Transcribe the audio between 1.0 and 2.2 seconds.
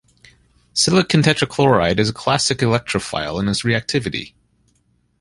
tetrachloride is a